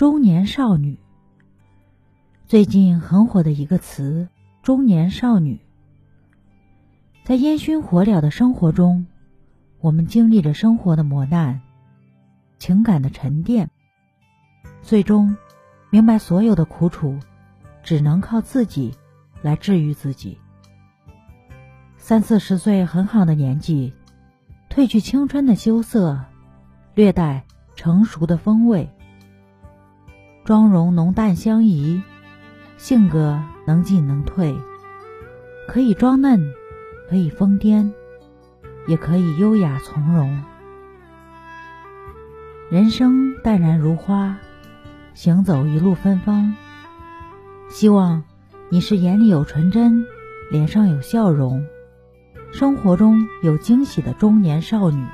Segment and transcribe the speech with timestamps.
[0.00, 0.98] 中年少女。
[2.46, 4.30] 最近很火的一个词
[4.64, 5.60] “中年少女”。
[7.22, 9.06] 在烟熏火燎的生活中，
[9.78, 11.60] 我们经历着生活的磨难、
[12.58, 13.68] 情感的沉淀，
[14.80, 15.36] 最终
[15.90, 17.20] 明白所有的苦楚
[17.82, 18.94] 只能靠自己
[19.42, 20.38] 来治愈自己。
[21.98, 23.92] 三四十岁很好的年纪，
[24.70, 26.18] 褪去青春的羞涩，
[26.94, 27.44] 略带
[27.76, 28.88] 成熟的风味，
[30.50, 32.02] 妆容浓淡相宜，
[32.76, 34.58] 性格能进能退，
[35.68, 36.52] 可以装嫩。
[37.08, 37.92] 可以疯癫，
[38.88, 40.42] 也可以优雅从容。
[42.68, 44.38] 人生淡然如花，
[45.14, 46.52] 行走一路芬芳。
[47.68, 48.24] 希望
[48.70, 50.04] 你是眼里有纯真，
[50.50, 51.64] 脸上有笑容，
[52.50, 55.06] 生活中有惊喜的中年少女。